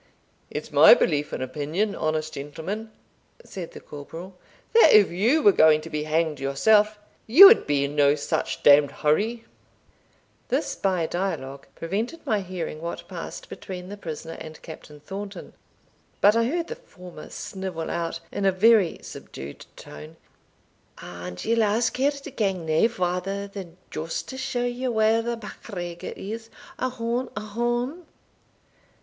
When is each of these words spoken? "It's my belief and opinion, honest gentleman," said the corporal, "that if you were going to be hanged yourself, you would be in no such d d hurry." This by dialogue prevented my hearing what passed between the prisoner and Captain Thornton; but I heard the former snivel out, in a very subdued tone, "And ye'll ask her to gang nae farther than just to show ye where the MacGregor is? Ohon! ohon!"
"It's 0.49 0.71
my 0.71 0.95
belief 0.95 1.31
and 1.31 1.43
opinion, 1.43 1.93
honest 1.93 2.33
gentleman," 2.33 2.89
said 3.45 3.73
the 3.73 3.79
corporal, 3.79 4.35
"that 4.73 4.89
if 4.91 5.11
you 5.11 5.43
were 5.43 5.51
going 5.51 5.79
to 5.81 5.91
be 5.91 6.05
hanged 6.05 6.39
yourself, 6.39 6.97
you 7.27 7.45
would 7.45 7.67
be 7.67 7.83
in 7.85 7.95
no 7.95 8.15
such 8.15 8.63
d 8.63 8.79
d 8.81 8.87
hurry." 8.87 9.45
This 10.47 10.73
by 10.73 11.05
dialogue 11.05 11.67
prevented 11.75 12.25
my 12.25 12.39
hearing 12.41 12.81
what 12.81 13.07
passed 13.07 13.47
between 13.47 13.89
the 13.89 13.95
prisoner 13.95 14.37
and 14.41 14.59
Captain 14.63 14.99
Thornton; 14.99 15.53
but 16.19 16.35
I 16.35 16.45
heard 16.45 16.65
the 16.65 16.75
former 16.77 17.29
snivel 17.29 17.91
out, 17.91 18.21
in 18.31 18.43
a 18.43 18.51
very 18.51 18.97
subdued 19.03 19.67
tone, 19.75 20.15
"And 20.97 21.45
ye'll 21.45 21.61
ask 21.61 21.95
her 21.97 22.09
to 22.09 22.31
gang 22.31 22.65
nae 22.65 22.87
farther 22.87 23.47
than 23.47 23.77
just 23.91 24.27
to 24.29 24.37
show 24.39 24.65
ye 24.65 24.87
where 24.87 25.21
the 25.21 25.37
MacGregor 25.37 26.13
is? 26.15 26.49
Ohon! 26.79 27.29
ohon!" 27.37 28.07